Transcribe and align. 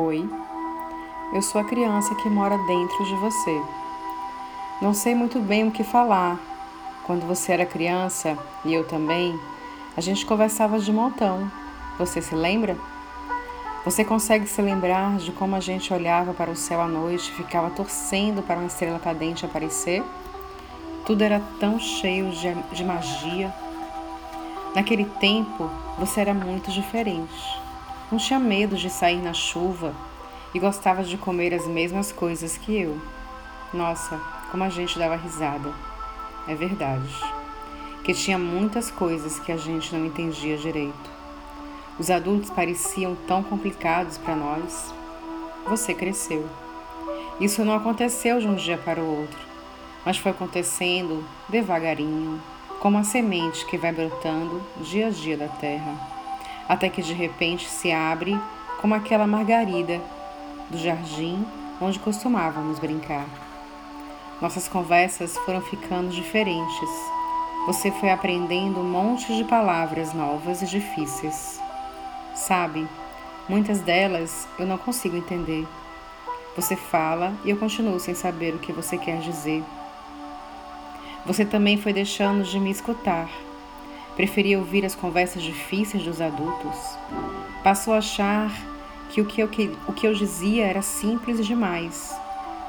Oi, 0.00 0.30
eu 1.32 1.42
sou 1.42 1.60
a 1.60 1.64
criança 1.64 2.14
que 2.14 2.28
mora 2.30 2.56
dentro 2.56 3.04
de 3.04 3.16
você. 3.16 3.60
Não 4.80 4.94
sei 4.94 5.12
muito 5.12 5.40
bem 5.40 5.66
o 5.66 5.72
que 5.72 5.82
falar. 5.82 6.38
Quando 7.04 7.26
você 7.26 7.50
era 7.50 7.66
criança 7.66 8.38
e 8.64 8.72
eu 8.72 8.86
também, 8.86 9.36
a 9.96 10.00
gente 10.00 10.24
conversava 10.24 10.78
de 10.78 10.92
montão. 10.92 11.50
Você 11.98 12.22
se 12.22 12.32
lembra? 12.32 12.76
Você 13.84 14.04
consegue 14.04 14.46
se 14.46 14.62
lembrar 14.62 15.16
de 15.16 15.32
como 15.32 15.56
a 15.56 15.60
gente 15.60 15.92
olhava 15.92 16.32
para 16.32 16.52
o 16.52 16.56
céu 16.56 16.80
à 16.80 16.86
noite 16.86 17.32
e 17.32 17.34
ficava 17.34 17.68
torcendo 17.68 18.40
para 18.40 18.58
uma 18.58 18.68
estrela 18.68 19.00
cadente 19.00 19.44
aparecer? 19.44 20.04
Tudo 21.06 21.22
era 21.22 21.42
tão 21.58 21.76
cheio 21.80 22.30
de, 22.30 22.54
de 22.72 22.84
magia. 22.84 23.52
Naquele 24.76 25.06
tempo, 25.06 25.68
você 25.98 26.20
era 26.20 26.32
muito 26.32 26.70
diferente. 26.70 27.67
Não 28.10 28.16
tinha 28.16 28.38
medo 28.38 28.74
de 28.74 28.88
sair 28.88 29.20
na 29.20 29.34
chuva 29.34 29.94
e 30.54 30.58
gostava 30.58 31.04
de 31.04 31.18
comer 31.18 31.52
as 31.52 31.66
mesmas 31.66 32.10
coisas 32.10 32.56
que 32.56 32.74
eu. 32.74 32.98
Nossa, 33.72 34.18
como 34.50 34.64
a 34.64 34.70
gente 34.70 34.98
dava 34.98 35.14
risada. 35.14 35.74
É 36.46 36.54
verdade. 36.54 37.14
Que 38.02 38.14
tinha 38.14 38.38
muitas 38.38 38.90
coisas 38.90 39.38
que 39.38 39.52
a 39.52 39.58
gente 39.58 39.94
não 39.94 40.06
entendia 40.06 40.56
direito. 40.56 41.10
Os 41.98 42.10
adultos 42.10 42.48
pareciam 42.48 43.14
tão 43.26 43.42
complicados 43.42 44.16
para 44.16 44.34
nós. 44.34 44.94
Você 45.66 45.92
cresceu. 45.92 46.48
Isso 47.38 47.62
não 47.62 47.74
aconteceu 47.74 48.40
de 48.40 48.48
um 48.48 48.54
dia 48.54 48.78
para 48.78 49.02
o 49.02 49.20
outro, 49.20 49.38
mas 50.02 50.16
foi 50.16 50.30
acontecendo 50.30 51.22
devagarinho, 51.46 52.40
como 52.80 52.96
a 52.96 53.04
semente 53.04 53.66
que 53.66 53.76
vai 53.76 53.92
brotando 53.92 54.62
dia 54.80 55.08
a 55.08 55.10
dia 55.10 55.36
da 55.36 55.48
terra 55.48 56.17
até 56.68 56.88
que 56.88 57.00
de 57.00 57.14
repente 57.14 57.68
se 57.68 57.90
abre 57.90 58.38
como 58.80 58.94
aquela 58.94 59.26
margarida 59.26 60.00
do 60.68 60.76
jardim 60.78 61.44
onde 61.80 61.98
costumávamos 61.98 62.78
brincar. 62.78 63.26
Nossas 64.40 64.68
conversas 64.68 65.36
foram 65.38 65.60
ficando 65.60 66.10
diferentes. 66.10 66.90
Você 67.66 67.90
foi 67.90 68.10
aprendendo 68.10 68.80
um 68.80 68.88
monte 68.88 69.34
de 69.34 69.44
palavras 69.44 70.12
novas 70.12 70.62
e 70.62 70.66
difíceis. 70.66 71.60
Sabe, 72.34 72.86
muitas 73.48 73.80
delas 73.80 74.46
eu 74.58 74.66
não 74.66 74.78
consigo 74.78 75.16
entender. 75.16 75.66
Você 76.54 76.76
fala 76.76 77.32
e 77.44 77.50
eu 77.50 77.56
continuo 77.56 77.98
sem 77.98 78.14
saber 78.14 78.54
o 78.54 78.58
que 78.58 78.72
você 78.72 78.96
quer 78.96 79.18
dizer. 79.20 79.64
Você 81.26 81.44
também 81.44 81.76
foi 81.76 81.92
deixando 81.92 82.44
de 82.44 82.58
me 82.58 82.70
escutar 82.70 83.28
Preferia 84.18 84.58
ouvir 84.58 84.84
as 84.84 84.96
conversas 84.96 85.44
difíceis 85.44 86.02
dos 86.02 86.20
adultos. 86.20 86.76
Passou 87.62 87.94
a 87.94 87.98
achar 87.98 88.50
que 89.10 89.20
o 89.20 89.24
que, 89.24 89.40
eu, 89.40 89.46
que 89.46 89.70
o 89.86 89.92
que 89.92 90.08
eu 90.08 90.12
dizia 90.12 90.66
era 90.66 90.82
simples 90.82 91.46
demais. 91.46 92.12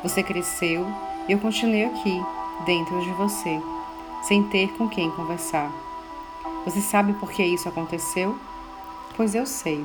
Você 0.04 0.22
cresceu 0.22 0.86
e 1.28 1.32
eu 1.32 1.40
continuei 1.40 1.86
aqui, 1.86 2.24
dentro 2.68 3.02
de 3.02 3.10
você, 3.14 3.60
sem 4.22 4.44
ter 4.44 4.72
com 4.74 4.88
quem 4.88 5.10
conversar. 5.10 5.72
Você 6.66 6.82
sabe 6.82 7.14
por 7.14 7.32
que 7.32 7.44
isso 7.44 7.68
aconteceu? 7.68 8.38
Pois 9.18 9.34
eu 9.34 9.48
sei. 9.48 9.84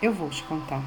Eu 0.00 0.12
vou 0.12 0.28
te 0.30 0.44
contar. 0.44 0.84